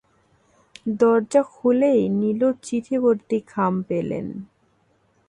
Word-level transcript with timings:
দরজা 0.99 1.41
খুলেই 1.53 2.01
নীলুর 2.19 2.55
চিঠিভর্তি 2.63 3.37
খাম 3.47 3.73
পেলেন। 3.89 4.27